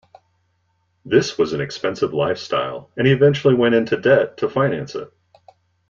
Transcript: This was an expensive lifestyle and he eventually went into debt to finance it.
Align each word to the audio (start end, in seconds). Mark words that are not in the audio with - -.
This 1.05 1.37
was 1.37 1.53
an 1.53 1.61
expensive 1.61 2.11
lifestyle 2.11 2.89
and 2.97 3.05
he 3.05 3.13
eventually 3.13 3.53
went 3.53 3.75
into 3.75 3.97
debt 3.97 4.35
to 4.37 4.49
finance 4.49 4.95
it. 4.95 5.13